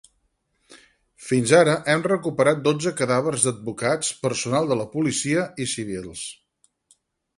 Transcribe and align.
Fins 1.25 1.51
ara 1.57 1.75
hem 1.93 2.01
recuperat 2.07 2.63
dotze 2.69 2.93
cadàvers 3.01 3.45
d’advocats, 3.49 4.11
personal 4.25 4.71
de 4.73 4.79
la 4.81 4.89
policia 4.95 5.45
i 5.67 5.73
civils. 5.75 6.25